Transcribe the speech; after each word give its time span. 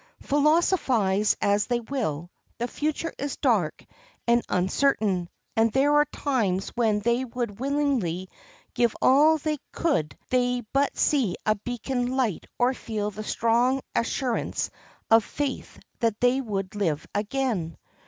Philosophize 0.23 1.37
as 1.43 1.67
they 1.67 1.79
will, 1.79 2.31
the 2.57 2.67
future 2.67 3.13
is 3.19 3.37
dark 3.37 3.85
and 4.25 4.41
uncertain, 4.49 5.29
and 5.55 5.71
there 5.71 5.93
are 5.93 6.05
times 6.05 6.69
when 6.69 7.01
they 7.01 7.23
would 7.23 7.59
willingly 7.59 8.27
give 8.73 8.95
all 8.99 9.39
could 9.71 10.17
they 10.31 10.61
but 10.73 10.97
see 10.97 11.35
a 11.45 11.53
beacon 11.53 12.17
light 12.17 12.47
or 12.57 12.73
feel 12.73 13.11
the 13.11 13.23
strong 13.23 13.79
assurance 13.93 14.71
of 15.11 15.23
faith 15.23 15.77
that 15.99 16.19
they 16.19 16.41
would 16.41 16.73
live 16.73 17.05
again. 17.13 17.77